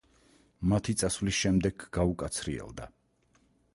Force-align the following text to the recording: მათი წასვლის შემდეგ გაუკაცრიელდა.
მათი 0.71 0.95
წასვლის 1.01 1.37
შემდეგ 1.41 1.85
გაუკაცრიელდა. 1.99 2.89